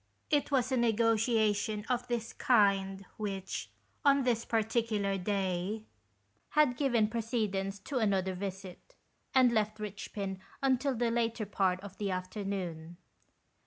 It 0.31 0.49
was 0.49 0.71
a 0.71 0.77
negotiation 0.77 1.85
of 1.87 2.07
this 2.07 2.33
kind 2.33 3.05
which, 3.17 3.69
on 4.03 4.23
this 4.23 4.45
particular 4.45 5.15
day, 5.19 5.83
had 6.49 6.75
given 6.75 7.07
precedence 7.07 7.77
to 7.81 7.99
another 7.99 8.33
visit, 8.33 8.95
and 9.35 9.51
left 9.51 9.77
Eichpin 9.77 10.39
until 10.63 10.95
the 10.95 11.11
later 11.11 11.45
part 11.45 11.79
of 11.81 11.99
the 11.99 12.09
afternoon. 12.09 12.97